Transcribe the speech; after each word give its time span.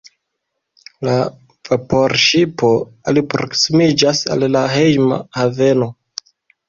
La 1.07 1.17
vaporŝipo 1.67 2.71
alproksimiĝas 3.13 4.23
al 4.37 4.49
la 4.57 4.67
hejma 4.77 5.21
haveno. 5.41 5.91